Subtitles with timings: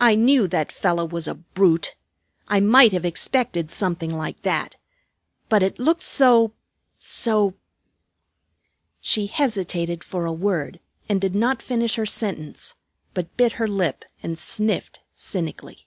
[0.00, 1.94] "I knew that fellow was a brute.
[2.48, 4.74] I might have expected something like that.
[5.48, 6.52] But it looked so
[6.98, 7.54] so"
[9.00, 12.74] She hesitated for a word, and did not finish her sentence,
[13.14, 15.86] but bit her lip and sniffed cynically.